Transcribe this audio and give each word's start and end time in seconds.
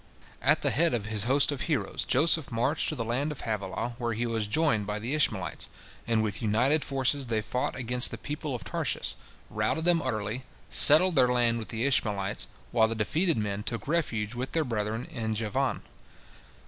At 0.41 0.63
the 0.63 0.71
head 0.71 0.95
of 0.95 1.05
his 1.05 1.25
host 1.25 1.51
of 1.51 1.61
heroes, 1.61 2.05
Joseph 2.05 2.51
marched 2.51 2.89
to 2.89 2.95
the 2.95 3.05
land 3.05 3.31
of 3.31 3.41
Havilah, 3.41 3.93
where 3.99 4.13
he 4.13 4.25
was 4.25 4.47
joined 4.47 4.87
by 4.87 4.97
the 4.97 5.13
Ishmaelites, 5.13 5.69
and 6.07 6.23
with 6.23 6.41
united 6.41 6.83
forces 6.83 7.27
they 7.27 7.39
fought 7.43 7.75
against 7.75 8.09
the 8.09 8.17
people 8.17 8.55
of 8.55 8.63
Tarshish, 8.63 9.13
routed 9.51 9.85
them 9.85 10.01
utterly, 10.01 10.43
settled 10.71 11.15
their 11.15 11.27
land 11.27 11.59
with 11.59 11.67
the 11.67 11.85
Ishmaelites, 11.85 12.47
while 12.71 12.87
the 12.87 12.95
defeated 12.95 13.37
men 13.37 13.61
took 13.61 13.87
refuge 13.87 14.33
with 14.33 14.53
their 14.53 14.65
brethren 14.65 15.05
in 15.05 15.35
Javan. 15.35 15.83